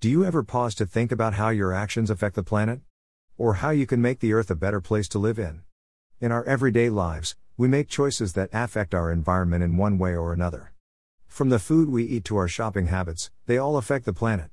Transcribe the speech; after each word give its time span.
Do 0.00 0.08
you 0.08 0.24
ever 0.24 0.44
pause 0.44 0.76
to 0.76 0.86
think 0.86 1.10
about 1.10 1.34
how 1.34 1.48
your 1.48 1.72
actions 1.72 2.08
affect 2.08 2.36
the 2.36 2.44
planet? 2.44 2.82
Or 3.36 3.54
how 3.54 3.70
you 3.70 3.84
can 3.84 4.00
make 4.00 4.20
the 4.20 4.32
earth 4.32 4.48
a 4.48 4.54
better 4.54 4.80
place 4.80 5.08
to 5.08 5.18
live 5.18 5.40
in? 5.40 5.62
In 6.20 6.30
our 6.30 6.44
everyday 6.44 6.88
lives, 6.88 7.34
we 7.56 7.66
make 7.66 7.88
choices 7.88 8.34
that 8.34 8.50
affect 8.52 8.94
our 8.94 9.10
environment 9.10 9.64
in 9.64 9.76
one 9.76 9.98
way 9.98 10.14
or 10.14 10.32
another. 10.32 10.72
From 11.26 11.48
the 11.48 11.58
food 11.58 11.88
we 11.88 12.04
eat 12.04 12.24
to 12.26 12.36
our 12.36 12.46
shopping 12.46 12.86
habits, 12.86 13.32
they 13.46 13.58
all 13.58 13.76
affect 13.76 14.04
the 14.04 14.12
planet. 14.12 14.52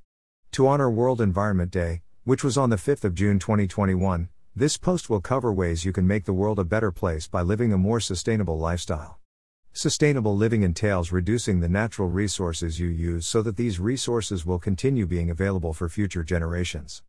To 0.50 0.66
honor 0.66 0.90
World 0.90 1.20
Environment 1.20 1.70
Day, 1.70 2.02
which 2.24 2.42
was 2.42 2.58
on 2.58 2.70
the 2.70 2.74
5th 2.74 3.04
of 3.04 3.14
June 3.14 3.38
2021, 3.38 4.28
this 4.56 4.76
post 4.76 5.08
will 5.08 5.20
cover 5.20 5.52
ways 5.52 5.84
you 5.84 5.92
can 5.92 6.08
make 6.08 6.24
the 6.24 6.32
world 6.32 6.58
a 6.58 6.64
better 6.64 6.90
place 6.90 7.28
by 7.28 7.42
living 7.42 7.72
a 7.72 7.78
more 7.78 8.00
sustainable 8.00 8.58
lifestyle. 8.58 9.20
Sustainable 9.78 10.34
living 10.34 10.62
entails 10.62 11.12
reducing 11.12 11.60
the 11.60 11.68
natural 11.68 12.08
resources 12.08 12.80
you 12.80 12.88
use 12.88 13.26
so 13.26 13.42
that 13.42 13.58
these 13.58 13.78
resources 13.78 14.46
will 14.46 14.58
continue 14.58 15.04
being 15.04 15.28
available 15.28 15.74
for 15.74 15.86
future 15.90 16.24
generations. 16.24 17.02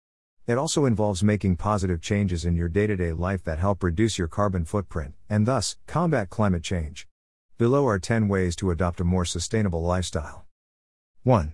It 0.48 0.58
also 0.58 0.84
involves 0.84 1.24
making 1.24 1.56
positive 1.56 2.02
changes 2.02 2.44
in 2.44 2.58
your 2.58 2.68
day 2.68 2.86
to 2.86 2.98
day 2.98 3.14
life 3.14 3.42
that 3.46 3.60
help 3.60 3.84
reduce 3.84 4.18
your 4.18 4.28
carbon 4.28 4.66
footprint, 4.66 5.14
and 5.30 5.46
thus, 5.46 5.78
combat 5.88 6.30
climate 6.30 6.62
change. 6.62 7.08
Below 7.58 7.88
are 7.88 8.00
10 8.00 8.28
ways 8.28 8.54
to 8.58 8.70
adopt 8.70 9.00
a 9.00 9.06
more 9.06 9.24
sustainable 9.24 9.82
lifestyle. 9.82 10.46
1. 11.24 11.54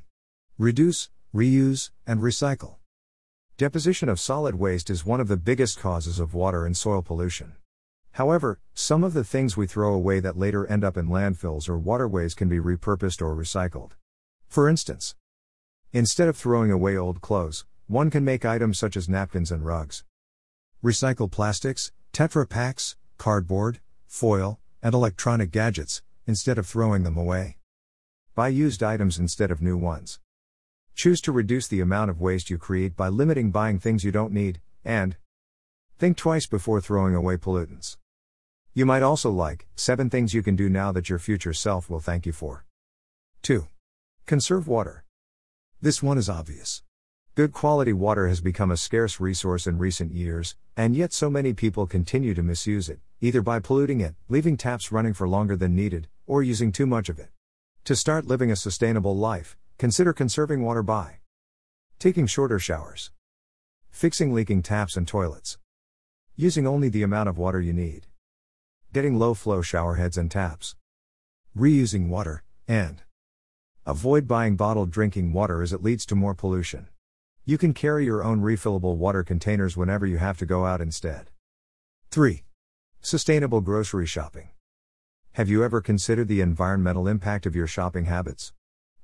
Reduce, 0.57 1.11
reuse, 1.31 1.91
and 2.07 2.21
recycle. 2.21 2.77
Deposition 3.57 4.09
of 4.09 4.19
solid 4.19 4.55
waste 4.55 4.89
is 4.89 5.05
one 5.05 5.21
of 5.21 5.27
the 5.27 5.37
biggest 5.37 5.77
causes 5.77 6.19
of 6.19 6.33
water 6.33 6.65
and 6.65 6.75
soil 6.75 7.03
pollution. 7.03 7.53
However, 8.13 8.59
some 8.75 9.03
of 9.03 9.13
the 9.13 9.23
things 9.23 9.57
we 9.57 9.65
throw 9.65 9.91
away 9.91 10.19
that 10.19 10.37
later 10.37 10.67
end 10.67 10.83
up 10.83 10.97
in 10.97 11.07
landfills 11.07 11.67
or 11.67 11.79
waterways 11.79 12.35
can 12.35 12.47
be 12.47 12.59
repurposed 12.59 13.23
or 13.23 13.35
recycled. 13.35 13.93
For 14.47 14.69
instance, 14.69 15.15
instead 15.91 16.27
of 16.27 16.37
throwing 16.37 16.69
away 16.69 16.95
old 16.95 17.21
clothes, 17.21 17.65
one 17.87 18.11
can 18.11 18.23
make 18.23 18.45
items 18.45 18.77
such 18.77 18.95
as 18.95 19.09
napkins 19.09 19.51
and 19.51 19.65
rugs. 19.65 20.03
Recycle 20.83 21.29
plastics, 21.29 21.91
Tetra 22.13 22.47
Paks, 22.47 22.97
cardboard, 23.17 23.79
foil, 24.05 24.59
and 24.83 24.93
electronic 24.93 25.49
gadgets, 25.49 26.03
instead 26.27 26.59
of 26.59 26.67
throwing 26.67 27.01
them 27.01 27.17
away. 27.17 27.57
Buy 28.35 28.49
used 28.49 28.83
items 28.83 29.17
instead 29.17 29.49
of 29.49 29.61
new 29.61 29.77
ones. 29.77 30.19
Choose 30.93 31.19
to 31.21 31.31
reduce 31.31 31.67
the 31.67 31.81
amount 31.81 32.11
of 32.11 32.21
waste 32.21 32.51
you 32.51 32.59
create 32.59 32.95
by 32.95 33.09
limiting 33.09 33.49
buying 33.49 33.79
things 33.79 34.03
you 34.03 34.11
don't 34.11 34.31
need, 34.31 34.61
and 34.85 35.15
think 35.97 36.15
twice 36.15 36.45
before 36.45 36.79
throwing 36.79 37.15
away 37.15 37.37
pollutants. 37.37 37.97
You 38.75 38.87
might 38.87 39.03
also 39.03 39.29
like 39.29 39.67
7 39.75 40.09
things 40.09 40.33
you 40.33 40.41
can 40.41 40.55
do 40.55 40.67
now 40.67 40.91
that 40.93 41.07
your 41.07 41.19
future 41.19 41.53
self 41.53 41.91
will 41.91 41.99
thank 41.99 42.25
you 42.25 42.31
for. 42.31 42.65
2. 43.43 43.67
Conserve 44.25 44.67
water. 44.67 45.05
This 45.79 46.01
one 46.01 46.17
is 46.17 46.27
obvious. 46.27 46.81
Good 47.35 47.53
quality 47.53 47.93
water 47.93 48.27
has 48.27 48.41
become 48.41 48.71
a 48.71 48.77
scarce 48.77 49.19
resource 49.19 49.67
in 49.67 49.77
recent 49.77 50.11
years, 50.11 50.55
and 50.75 50.95
yet 50.95 51.13
so 51.13 51.29
many 51.29 51.53
people 51.53 51.85
continue 51.85 52.33
to 52.33 52.41
misuse 52.41 52.89
it, 52.89 52.99
either 53.21 53.43
by 53.43 53.59
polluting 53.59 54.01
it, 54.01 54.15
leaving 54.27 54.57
taps 54.57 54.91
running 54.91 55.13
for 55.13 55.29
longer 55.29 55.55
than 55.55 55.75
needed, 55.75 56.07
or 56.25 56.41
using 56.41 56.71
too 56.71 56.87
much 56.87 57.09
of 57.09 57.19
it. 57.19 57.29
To 57.83 57.95
start 57.95 58.25
living 58.25 58.49
a 58.49 58.55
sustainable 58.55 59.15
life, 59.15 59.55
consider 59.77 60.13
conserving 60.13 60.63
water 60.63 60.81
by 60.81 61.19
taking 61.99 62.25
shorter 62.25 62.57
showers, 62.57 63.11
fixing 63.91 64.33
leaking 64.33 64.63
taps 64.63 64.97
and 64.97 65.07
toilets, 65.07 65.59
using 66.35 66.65
only 66.65 66.89
the 66.89 67.03
amount 67.03 67.29
of 67.29 67.37
water 67.37 67.61
you 67.61 67.73
need 67.73 68.07
getting 68.93 69.17
low 69.17 69.33
flow 69.33 69.59
showerheads 69.59 70.19
and 70.19 70.29
taps, 70.29 70.75
reusing 71.57 72.09
water, 72.09 72.43
and 72.67 73.01
avoid 73.87 74.27
buying 74.27 74.55
bottled 74.55 74.91
drinking 74.91 75.33
water 75.33 75.63
as 75.63 75.73
it 75.73 75.81
leads 75.81 76.05
to 76.05 76.15
more 76.15 76.35
pollution. 76.35 76.87
You 77.43 77.57
can 77.57 77.73
carry 77.73 78.05
your 78.05 78.23
own 78.23 78.41
refillable 78.41 78.95
water 78.95 79.23
containers 79.23 79.75
whenever 79.75 80.05
you 80.05 80.17
have 80.17 80.37
to 80.37 80.45
go 80.45 80.65
out 80.67 80.79
instead. 80.79 81.31
3. 82.11 82.43
Sustainable 83.01 83.61
grocery 83.61 84.05
shopping. 84.05 84.49
Have 85.33 85.49
you 85.49 85.63
ever 85.63 85.81
considered 85.81 86.27
the 86.27 86.41
environmental 86.41 87.07
impact 87.07 87.47
of 87.47 87.55
your 87.55 87.67
shopping 87.67 88.05
habits? 88.05 88.53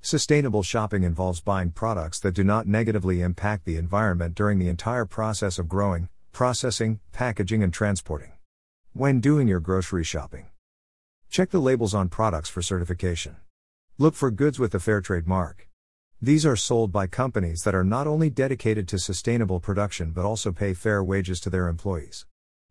Sustainable 0.02 0.62
shopping 0.62 1.02
involves 1.02 1.42
buying 1.42 1.72
products 1.72 2.19
that 2.19 2.36
do 2.36 2.44
not 2.44 2.68
negatively 2.68 3.22
impact 3.22 3.66
the 3.66 3.75
environment 3.75 4.36
during 4.36 4.59
the 4.59 4.69
entire 4.69 5.06
process 5.06 5.58
of 5.58 5.68
growing, 5.68 6.09
processing, 6.31 7.00
packaging, 7.12 7.63
and 7.63 7.74
transporting. 7.74 8.34
When 8.94 9.19
doing 9.19 9.47
your 9.47 9.59
grocery 9.59 10.03
shopping, 10.03 10.47
check 11.29 11.51
the 11.51 11.59
labels 11.59 11.94
on 11.94 12.09
products 12.09 12.50
for 12.50 12.63
certification. 12.63 13.35
Look 14.00 14.16
for 14.16 14.31
goods 14.31 14.57
with 14.57 14.72
the 14.72 14.79
fair 14.79 15.00
trade 15.00 15.27
mark. 15.27 15.69
These 16.19 16.44
are 16.44 16.55
sold 16.55 16.91
by 16.91 17.05
companies 17.05 17.63
that 17.63 17.75
are 17.75 17.83
not 17.83 18.07
only 18.07 18.31
dedicated 18.31 18.88
to 18.88 18.97
sustainable 18.97 19.59
production 19.59 20.09
but 20.09 20.25
also 20.25 20.51
pay 20.51 20.73
fair 20.73 21.03
wages 21.03 21.39
to 21.41 21.51
their 21.51 21.67
employees. 21.67 22.25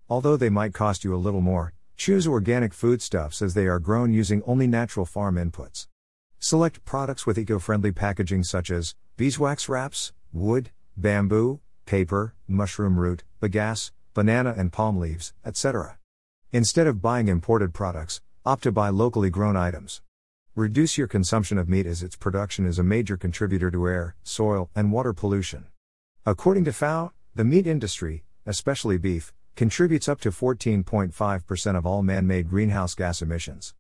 Although 0.09 0.37
they 0.37 0.51
might 0.51 0.75
cost 0.75 1.05
you 1.05 1.15
a 1.15 1.17
little 1.17 1.41
more, 1.41 1.73
choose 1.97 2.27
organic 2.27 2.75
foodstuffs 2.75 3.41
as 3.41 3.55
they 3.55 3.69
are 3.69 3.79
grown 3.79 4.13
using 4.13 4.43
only 4.45 4.67
natural 4.67 5.07
farm 5.07 5.37
inputs. 5.37 5.87
Select 6.41 6.85
products 6.85 7.27
with 7.27 7.39
eco 7.39 7.61
friendly 7.61 7.93
packaging 7.93 8.43
such 8.43 8.73
as 8.73 8.97
beeswax 9.17 9.69
wraps, 9.69 10.13
wood, 10.33 10.71
bamboo, 10.97 11.61
paper, 11.87 12.35
mushroom 12.49 12.99
root, 12.99 13.23
bagasse, 13.41 13.93
banana 14.15 14.53
and 14.59 14.73
palm 14.73 14.99
leaves, 14.99 15.33
etc. 15.47 15.98
Instead 16.51 16.87
of 16.87 17.03
buying 17.03 17.29
imported 17.29 17.75
products, 17.75 18.23
opt 18.47 18.63
to 18.63 18.73
buy 18.73 18.89
locally 18.89 19.29
grown 19.29 19.55
items. 19.55 20.01
Reduce 20.55 20.97
your 20.97 21.07
consumption 21.07 21.59
of 21.59 21.69
meat 21.69 21.85
as 21.85 22.03
its 22.03 22.17
production 22.17 22.65
is 22.65 22.79
a 22.79 22.83
major 22.83 23.19
contributor 23.19 23.71
to 23.71 23.87
air, 23.87 24.17
soil, 24.23 24.71
and 24.75 24.91
water 24.91 25.13
pollution. 25.13 25.67
According 26.25 26.65
to 26.65 26.73
FAO, 26.73 27.13
the 27.35 27.45
meat 27.45 27.67
industry, 27.67 28.25
especially 28.47 28.97
beef, 28.97 29.35
contributes 29.57 30.09
up 30.09 30.23
to 30.23 30.31
14.5% 30.31 31.77
of 31.77 31.85
all 31.85 32.03
man 32.03 32.27
made 32.27 32.49
greenhouse 32.49 32.95
gas 32.95 33.21
emissions. 33.21 33.75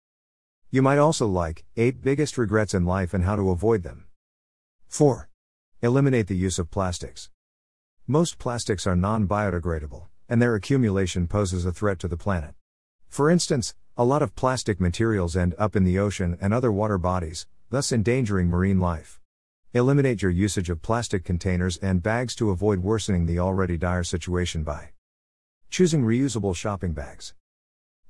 You 0.70 0.82
might 0.82 0.98
also 0.98 1.26
like 1.26 1.64
8 1.78 2.02
biggest 2.02 2.36
regrets 2.36 2.74
in 2.74 2.84
life 2.84 3.14
and 3.14 3.24
how 3.24 3.36
to 3.36 3.48
avoid 3.48 3.82
them. 3.82 4.08
4. 4.88 5.30
Eliminate 5.80 6.26
the 6.26 6.36
use 6.36 6.58
of 6.58 6.70
plastics. 6.70 7.30
Most 8.06 8.38
plastics 8.38 8.86
are 8.86 8.94
non 8.94 9.26
biodegradable, 9.26 10.08
and 10.28 10.42
their 10.42 10.54
accumulation 10.54 11.26
poses 11.26 11.64
a 11.64 11.72
threat 11.72 11.98
to 12.00 12.08
the 12.08 12.18
planet. 12.18 12.54
For 13.08 13.30
instance, 13.30 13.74
a 13.96 14.04
lot 14.04 14.22
of 14.22 14.36
plastic 14.36 14.80
materials 14.80 15.36
end 15.36 15.54
up 15.58 15.74
in 15.74 15.84
the 15.84 15.98
ocean 15.98 16.38
and 16.40 16.54
other 16.54 16.70
water 16.70 16.98
bodies, 16.98 17.46
thus 17.70 17.90
endangering 17.90 18.48
marine 18.48 18.78
life. 18.78 19.20
Eliminate 19.74 20.22
your 20.22 20.30
usage 20.30 20.70
of 20.70 20.82
plastic 20.82 21.24
containers 21.24 21.76
and 21.78 22.02
bags 22.02 22.34
to 22.36 22.50
avoid 22.50 22.78
worsening 22.78 23.26
the 23.26 23.38
already 23.38 23.76
dire 23.76 24.04
situation 24.04 24.62
by 24.62 24.90
choosing 25.68 26.04
reusable 26.04 26.54
shopping 26.54 26.92
bags, 26.92 27.34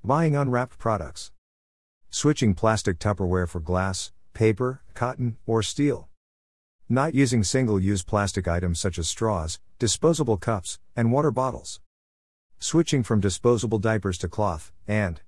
buying 0.05 0.37
unwrapped 0.37 0.79
products, 0.79 1.33
switching 2.11 2.55
plastic 2.55 2.99
Tupperware 2.99 3.49
for 3.49 3.61
glass, 3.61 4.13
paper, 4.35 4.83
cotton, 4.95 5.37
or 5.47 5.63
steel, 5.63 6.09
not 6.89 7.15
using 7.15 7.43
single 7.43 7.81
use 7.81 8.05
plastic 8.05 8.47
items 8.47 8.79
such 8.79 8.99
as 8.99 9.09
straws, 9.09 9.59
disposable 9.79 10.37
cups, 10.37 10.79
and 10.95 11.13
water 11.13 11.31
bottles 11.31 11.81
switching 12.59 13.03
from 13.03 13.21
disposable 13.21 13.79
diapers 13.79 14.19
to 14.19 14.29
cloth, 14.29 14.73
and 14.87 15.21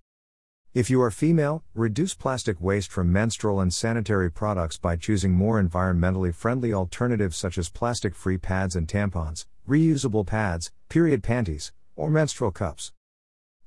if 0.72 0.88
you 0.88 1.02
are 1.02 1.10
female, 1.10 1.64
reduce 1.74 2.14
plastic 2.14 2.60
waste 2.60 2.92
from 2.92 3.12
menstrual 3.12 3.60
and 3.60 3.74
sanitary 3.74 4.30
products 4.30 4.78
by 4.78 4.94
choosing 4.94 5.32
more 5.32 5.60
environmentally 5.60 6.32
friendly 6.32 6.72
alternatives 6.72 7.36
such 7.36 7.58
as 7.58 7.68
plastic 7.68 8.14
free 8.14 8.38
pads 8.38 8.76
and 8.76 8.86
tampons, 8.86 9.46
reusable 9.68 10.24
pads, 10.24 10.70
period 10.88 11.24
panties, 11.24 11.72
or 11.96 12.08
menstrual 12.08 12.52
cups. 12.52 12.92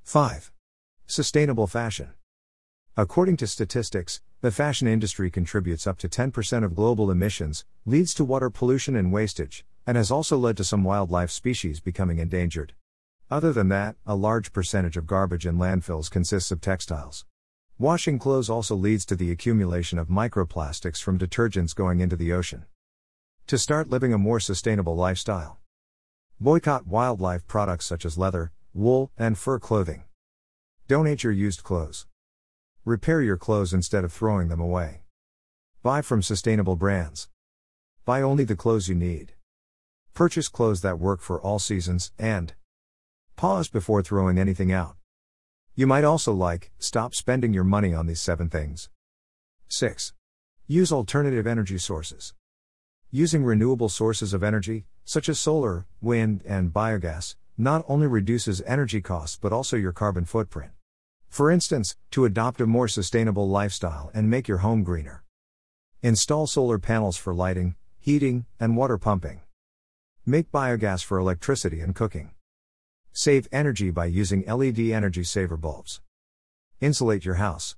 5. 0.02 0.50
Sustainable 1.06 1.66
fashion. 1.66 2.10
According 2.96 3.36
to 3.38 3.46
statistics, 3.46 4.22
the 4.40 4.50
fashion 4.50 4.88
industry 4.88 5.30
contributes 5.30 5.86
up 5.86 5.98
to 5.98 6.08
10% 6.08 6.64
of 6.64 6.74
global 6.74 7.10
emissions, 7.10 7.66
leads 7.84 8.14
to 8.14 8.24
water 8.24 8.48
pollution 8.48 8.96
and 8.96 9.12
wastage, 9.12 9.66
and 9.86 9.98
has 9.98 10.10
also 10.10 10.38
led 10.38 10.56
to 10.56 10.64
some 10.64 10.84
wildlife 10.84 11.30
species 11.30 11.80
becoming 11.80 12.18
endangered. 12.18 12.72
Other 13.30 13.52
than 13.52 13.68
that, 13.68 13.96
a 14.04 14.14
large 14.14 14.52
percentage 14.52 14.96
of 14.96 15.06
garbage 15.06 15.46
in 15.46 15.56
landfills 15.56 16.10
consists 16.10 16.50
of 16.52 16.60
textiles. 16.60 17.24
Washing 17.78 18.18
clothes 18.18 18.50
also 18.50 18.76
leads 18.76 19.04
to 19.06 19.16
the 19.16 19.30
accumulation 19.30 19.98
of 19.98 20.08
microplastics 20.08 21.02
from 21.02 21.18
detergents 21.18 21.74
going 21.74 22.00
into 22.00 22.16
the 22.16 22.32
ocean. 22.32 22.66
To 23.48 23.58
start 23.58 23.88
living 23.88 24.12
a 24.12 24.18
more 24.18 24.40
sustainable 24.40 24.94
lifestyle, 24.94 25.58
boycott 26.38 26.86
wildlife 26.86 27.46
products 27.46 27.86
such 27.86 28.04
as 28.04 28.18
leather, 28.18 28.52
wool, 28.74 29.10
and 29.16 29.38
fur 29.38 29.58
clothing. 29.58 30.04
Donate 30.86 31.24
your 31.24 31.32
used 31.32 31.62
clothes. 31.62 32.06
Repair 32.84 33.22
your 33.22 33.38
clothes 33.38 33.72
instead 33.72 34.04
of 34.04 34.12
throwing 34.12 34.48
them 34.48 34.60
away. 34.60 35.02
Buy 35.82 36.02
from 36.02 36.22
sustainable 36.22 36.76
brands. 36.76 37.28
Buy 38.04 38.20
only 38.20 38.44
the 38.44 38.56
clothes 38.56 38.88
you 38.88 38.94
need. 38.94 39.32
Purchase 40.12 40.48
clothes 40.48 40.82
that 40.82 40.98
work 40.98 41.20
for 41.20 41.40
all 41.40 41.58
seasons, 41.58 42.12
and 42.18 42.52
Pause 43.36 43.68
before 43.68 44.02
throwing 44.02 44.38
anything 44.38 44.72
out. 44.72 44.96
You 45.74 45.88
might 45.88 46.04
also 46.04 46.32
like, 46.32 46.70
stop 46.78 47.14
spending 47.14 47.52
your 47.52 47.64
money 47.64 47.92
on 47.92 48.06
these 48.06 48.20
seven 48.20 48.48
things. 48.48 48.90
6. 49.68 50.12
Use 50.68 50.92
alternative 50.92 51.46
energy 51.46 51.78
sources. 51.78 52.32
Using 53.10 53.42
renewable 53.42 53.88
sources 53.88 54.34
of 54.34 54.44
energy, 54.44 54.86
such 55.04 55.28
as 55.28 55.40
solar, 55.40 55.86
wind, 56.00 56.42
and 56.46 56.72
biogas, 56.72 57.34
not 57.58 57.84
only 57.88 58.06
reduces 58.06 58.62
energy 58.62 59.00
costs 59.00 59.36
but 59.36 59.52
also 59.52 59.76
your 59.76 59.92
carbon 59.92 60.24
footprint. 60.24 60.70
For 61.28 61.50
instance, 61.50 61.96
to 62.12 62.24
adopt 62.24 62.60
a 62.60 62.66
more 62.66 62.86
sustainable 62.86 63.48
lifestyle 63.48 64.12
and 64.14 64.30
make 64.30 64.46
your 64.46 64.58
home 64.58 64.84
greener. 64.84 65.24
Install 66.02 66.46
solar 66.46 66.78
panels 66.78 67.16
for 67.16 67.34
lighting, 67.34 67.74
heating, 67.98 68.46
and 68.60 68.76
water 68.76 68.96
pumping. 68.96 69.40
Make 70.24 70.52
biogas 70.52 71.04
for 71.04 71.18
electricity 71.18 71.80
and 71.80 71.96
cooking. 71.96 72.33
Save 73.16 73.46
energy 73.52 73.92
by 73.92 74.06
using 74.06 74.44
LED 74.44 74.80
energy 74.80 75.22
saver 75.22 75.56
bulbs. 75.56 76.00
Insulate 76.80 77.24
your 77.24 77.36
house. 77.36 77.76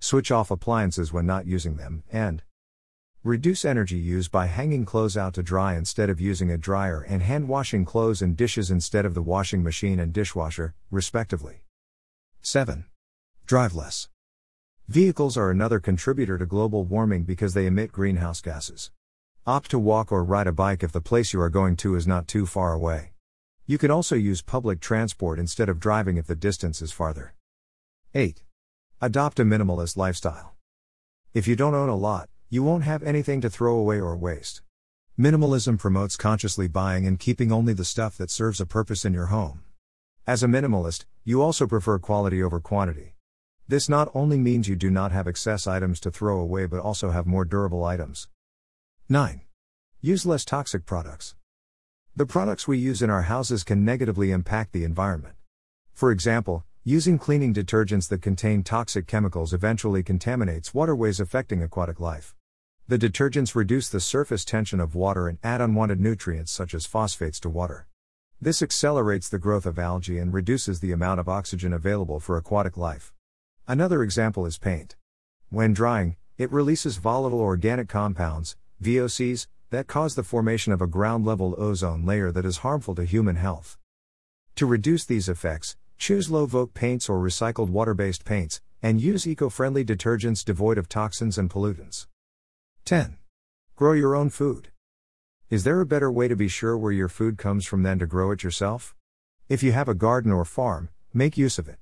Switch 0.00 0.30
off 0.30 0.50
appliances 0.50 1.14
when 1.14 1.24
not 1.24 1.46
using 1.46 1.76
them, 1.76 2.02
and 2.12 2.42
Reduce 3.24 3.64
energy 3.64 3.96
use 3.96 4.28
by 4.28 4.46
hanging 4.46 4.84
clothes 4.84 5.16
out 5.16 5.32
to 5.34 5.42
dry 5.42 5.76
instead 5.76 6.10
of 6.10 6.20
using 6.20 6.50
a 6.50 6.58
dryer 6.58 7.00
and 7.00 7.22
hand 7.22 7.48
washing 7.48 7.86
clothes 7.86 8.20
and 8.20 8.36
dishes 8.36 8.70
instead 8.70 9.06
of 9.06 9.14
the 9.14 9.22
washing 9.22 9.62
machine 9.62 9.98
and 9.98 10.12
dishwasher, 10.12 10.74
respectively. 10.90 11.62
7. 12.42 12.84
Drive 13.46 13.74
less. 13.74 14.10
Vehicles 14.88 15.38
are 15.38 15.50
another 15.50 15.80
contributor 15.80 16.36
to 16.36 16.44
global 16.44 16.84
warming 16.84 17.24
because 17.24 17.54
they 17.54 17.64
emit 17.64 17.92
greenhouse 17.92 18.42
gases. 18.42 18.90
Opt 19.46 19.70
to 19.70 19.78
walk 19.78 20.12
or 20.12 20.22
ride 20.22 20.46
a 20.46 20.52
bike 20.52 20.82
if 20.82 20.92
the 20.92 21.00
place 21.00 21.32
you 21.32 21.40
are 21.40 21.50
going 21.50 21.76
to 21.76 21.94
is 21.94 22.06
not 22.06 22.28
too 22.28 22.44
far 22.44 22.74
away. 22.74 23.12
You 23.70 23.78
can 23.78 23.92
also 23.92 24.16
use 24.16 24.42
public 24.42 24.80
transport 24.80 25.38
instead 25.38 25.68
of 25.68 25.78
driving 25.78 26.16
if 26.16 26.26
the 26.26 26.34
distance 26.34 26.82
is 26.82 26.90
farther. 26.90 27.34
8. 28.16 28.42
Adopt 29.00 29.38
a 29.38 29.44
minimalist 29.44 29.96
lifestyle. 29.96 30.56
If 31.34 31.46
you 31.46 31.54
don't 31.54 31.76
own 31.76 31.88
a 31.88 31.94
lot, 31.94 32.28
you 32.48 32.64
won't 32.64 32.82
have 32.82 33.04
anything 33.04 33.40
to 33.42 33.48
throw 33.48 33.76
away 33.76 34.00
or 34.00 34.16
waste. 34.16 34.62
Minimalism 35.16 35.78
promotes 35.78 36.16
consciously 36.16 36.66
buying 36.66 37.06
and 37.06 37.20
keeping 37.20 37.52
only 37.52 37.72
the 37.72 37.84
stuff 37.84 38.16
that 38.16 38.28
serves 38.28 38.60
a 38.60 38.66
purpose 38.66 39.04
in 39.04 39.14
your 39.14 39.26
home. 39.26 39.62
As 40.26 40.42
a 40.42 40.48
minimalist, 40.48 41.04
you 41.22 41.40
also 41.40 41.68
prefer 41.68 42.00
quality 42.00 42.42
over 42.42 42.58
quantity. 42.58 43.14
This 43.68 43.88
not 43.88 44.10
only 44.14 44.36
means 44.36 44.66
you 44.66 44.74
do 44.74 44.90
not 44.90 45.12
have 45.12 45.28
excess 45.28 45.68
items 45.68 46.00
to 46.00 46.10
throw 46.10 46.40
away 46.40 46.66
but 46.66 46.80
also 46.80 47.10
have 47.10 47.24
more 47.24 47.44
durable 47.44 47.84
items. 47.84 48.26
9. 49.08 49.42
Use 50.00 50.26
less 50.26 50.44
toxic 50.44 50.84
products. 50.84 51.36
The 52.16 52.26
products 52.26 52.66
we 52.66 52.76
use 52.76 53.02
in 53.02 53.08
our 53.08 53.22
houses 53.22 53.62
can 53.62 53.84
negatively 53.84 54.32
impact 54.32 54.72
the 54.72 54.82
environment. 54.82 55.36
For 55.92 56.10
example, 56.10 56.64
using 56.82 57.18
cleaning 57.18 57.54
detergents 57.54 58.08
that 58.08 58.20
contain 58.20 58.64
toxic 58.64 59.06
chemicals 59.06 59.54
eventually 59.54 60.02
contaminates 60.02 60.74
waterways 60.74 61.20
affecting 61.20 61.62
aquatic 61.62 62.00
life. 62.00 62.34
The 62.88 62.98
detergents 62.98 63.54
reduce 63.54 63.88
the 63.88 64.00
surface 64.00 64.44
tension 64.44 64.80
of 64.80 64.96
water 64.96 65.28
and 65.28 65.38
add 65.44 65.60
unwanted 65.60 66.00
nutrients 66.00 66.50
such 66.50 66.74
as 66.74 66.84
phosphates 66.84 67.38
to 67.40 67.48
water. 67.48 67.86
This 68.40 68.60
accelerates 68.60 69.28
the 69.28 69.38
growth 69.38 69.64
of 69.64 69.78
algae 69.78 70.18
and 70.18 70.32
reduces 70.32 70.80
the 70.80 70.90
amount 70.90 71.20
of 71.20 71.28
oxygen 71.28 71.72
available 71.72 72.18
for 72.18 72.36
aquatic 72.36 72.76
life. 72.76 73.12
Another 73.68 74.02
example 74.02 74.46
is 74.46 74.58
paint. 74.58 74.96
When 75.48 75.72
drying, 75.72 76.16
it 76.38 76.50
releases 76.50 76.96
volatile 76.96 77.40
organic 77.40 77.88
compounds, 77.88 78.56
VOCs, 78.82 79.46
that 79.70 79.86
cause 79.86 80.16
the 80.16 80.24
formation 80.24 80.72
of 80.72 80.82
a 80.82 80.86
ground 80.86 81.24
level 81.24 81.54
ozone 81.56 82.04
layer 82.04 82.32
that 82.32 82.44
is 82.44 82.58
harmful 82.58 82.94
to 82.96 83.04
human 83.04 83.36
health. 83.36 83.78
To 84.56 84.66
reduce 84.66 85.04
these 85.04 85.28
effects, 85.28 85.76
choose 85.96 86.30
low 86.30 86.46
VOC 86.46 86.74
paints 86.74 87.08
or 87.08 87.18
recycled 87.18 87.68
water 87.68 87.94
based 87.94 88.24
paints, 88.24 88.60
and 88.82 89.00
use 89.00 89.28
eco 89.28 89.48
friendly 89.48 89.84
detergents 89.84 90.44
devoid 90.44 90.76
of 90.76 90.88
toxins 90.88 91.38
and 91.38 91.48
pollutants. 91.48 92.08
10. 92.84 93.18
Grow 93.76 93.92
your 93.92 94.16
own 94.16 94.28
food. 94.28 94.68
Is 95.50 95.62
there 95.64 95.80
a 95.80 95.86
better 95.86 96.10
way 96.10 96.26
to 96.26 96.36
be 96.36 96.48
sure 96.48 96.76
where 96.76 96.92
your 96.92 97.08
food 97.08 97.38
comes 97.38 97.64
from 97.64 97.84
than 97.84 97.98
to 98.00 98.06
grow 98.06 98.32
it 98.32 98.42
yourself? 98.42 98.94
If 99.48 99.62
you 99.62 99.70
have 99.72 99.88
a 99.88 99.94
garden 99.94 100.32
or 100.32 100.44
farm, 100.44 100.88
make 101.14 101.38
use 101.38 101.58
of 101.58 101.68
it. 101.68 101.78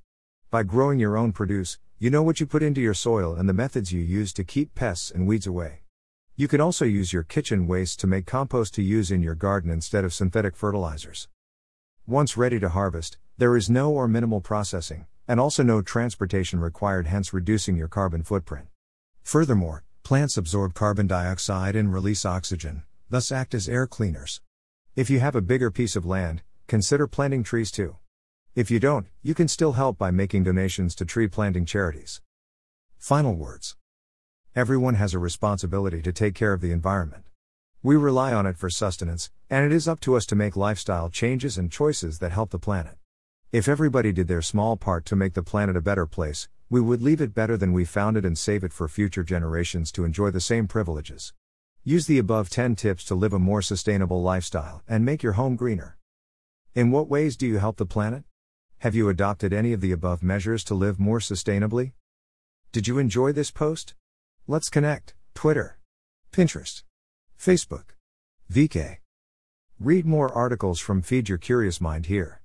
By 0.51 0.63
growing 0.63 0.99
your 0.99 1.17
own 1.17 1.33
produce, 1.33 1.79
you 1.99 2.11
know 2.11 2.23
what 2.23 2.39
you 2.39 2.47
put 2.47 2.63
into 2.63 2.81
your 2.81 2.95
soil 2.95 3.35
and 3.35 3.49
the 3.49 3.55
methods 3.55 3.93
you 3.93 4.01
use 4.01 4.33
to 4.35 4.45
keep 4.45 4.75
pests 4.75 5.11
and 5.11 5.27
weeds 5.27 5.47
away. 5.47 5.83
You 6.41 6.47
can 6.47 6.61
also 6.61 6.85
use 6.85 7.13
your 7.13 7.25
kitchen 7.25 7.67
waste 7.67 7.99
to 7.99 8.07
make 8.07 8.25
compost 8.25 8.73
to 8.75 8.83
use 8.83 9.11
in 9.11 9.25
your 9.25 9.35
garden 9.35 9.73
instead 9.73 10.05
of 10.05 10.15
synthetic 10.15 10.55
fertilizers. 10.55 11.27
Once 12.07 12.37
ready 12.37 12.61
to 12.61 12.69
harvest, 12.69 13.19
there 13.39 13.57
is 13.57 13.69
no 13.69 13.91
or 13.91 14.07
minimal 14.07 14.41
processing, 14.41 15.07
and 15.27 15.41
also 15.41 15.65
no 15.65 15.83
transportation 15.83 16.61
required, 16.61 17.09
hence 17.09 17.33
reducing 17.33 17.77
your 17.77 17.89
carbon 17.89 18.23
footprint. 18.23 18.69
Furthermore, 19.25 19.83
Plants 20.05 20.37
absorb 20.37 20.75
carbon 20.75 21.09
dioxide 21.09 21.75
and 21.75 21.93
release 21.93 22.25
oxygen, 22.25 22.85
thus 23.11 23.33
act 23.33 23.53
as 23.53 23.69
air 23.69 23.89
cleaners. 23.89 24.41
If 24.95 25.11
you 25.11 25.19
have 25.19 25.35
a 25.35 25.41
bigger 25.41 25.73
piece 25.73 25.97
of 25.97 26.07
land, 26.07 26.43
consider 26.69 27.09
planting 27.09 27.43
trees 27.43 27.73
too. 27.73 27.97
If 28.55 28.71
you 28.71 28.79
don't, 28.79 29.09
you 29.25 29.35
can 29.35 29.49
still 29.49 29.73
help 29.73 29.99
by 29.99 30.13
making 30.13 30.45
donations 30.45 30.95
to 30.95 31.05
tree 31.05 31.27
planting 31.27 31.67
charities. 31.67 32.21
Final 32.97 33.35
words 33.35 33.78
Everyone 34.59 34.95
has 34.95 35.15
a 35.15 35.21
responsibility 35.21 36.03
to 36.03 36.13
take 36.13 36.35
care 36.35 36.53
of 36.53 36.61
the 36.61 36.73
environment. 36.73 37.23
We 37.81 37.95
rely 37.95 38.33
on 38.35 38.45
it 38.45 38.59
for 38.59 38.69
sustenance, 38.69 39.31
and 39.49 39.65
it 39.65 39.71
is 39.71 39.87
up 39.87 40.01
to 40.01 40.17
us 40.17 40.27
to 40.27 40.35
make 40.35 40.57
lifestyle 40.57 41.11
changes 41.11 41.57
and 41.57 41.71
choices 41.71 42.19
that 42.19 42.33
help 42.33 42.51
the 42.51 42.59
planet. 42.59 42.97
If 43.53 43.69
everybody 43.69 44.11
did 44.11 44.27
their 44.27 44.43
small 44.43 44.77
part 44.77 45.05
to 45.05 45.15
make 45.15 45.35
the 45.35 45.45
planet 45.45 45.77
a 45.77 45.81
better 45.81 46.07
place, 46.07 46.49
we 46.69 46.81
would 46.81 47.01
leave 47.01 47.21
it 47.21 47.37
better 47.37 47.57
than 47.57 47.73
we 47.73 47.85
found 47.85 48.17
it 48.17 48.25
and 48.25 48.37
save 48.37 48.65
it 48.65 48.73
for 48.73 48.89
future 48.89 49.23
generations 49.23 49.93
to 49.93 50.05
enjoy 50.05 50.33
the 50.33 50.41
same 50.41 50.67
privileges. 50.67 51.33
Use 51.85 52.09
the 52.09 52.19
above 52.19 52.51
10 52.51 52.75
tips 52.75 53.05
to 53.05 53.15
live 53.15 53.33
a 53.33 53.39
more 53.39 53.63
sustainable 53.63 54.23
lifestyle 54.23 54.83
and 54.89 55.05
make 55.05 55.23
your 55.23 55.35
home 55.35 55.55
greener. 55.55 55.99
In 56.75 56.91
what 56.91 57.09
ways 57.09 57.37
do 57.37 57.47
you 57.47 57.59
help 57.59 57.77
the 57.77 57.87
planet? 57.87 58.25
Have 58.79 58.97
you 58.97 59.09
adopted 59.09 59.53
any 59.53 59.73
of 59.73 59.81
the 59.81 59.93
above 59.93 60.21
measures 60.21 60.65
to 60.65 60.75
live 60.75 60.99
more 60.99 61.21
sustainably? 61.21 61.93
Did 62.73 62.89
you 62.89 62.99
enjoy 62.99 63.31
this 63.31 63.53
post? 63.53 63.95
Let's 64.51 64.71
connect. 64.71 65.13
Twitter, 65.35 65.79
Pinterest, 66.33 66.83
Facebook, 67.39 67.91
VK. 68.51 68.97
Read 69.79 70.07
more 70.07 70.33
articles 70.33 70.81
from 70.81 71.03
Feed 71.03 71.29
Your 71.29 71.37
Curious 71.37 71.83
Mind 71.83 72.07
here. 72.07 72.37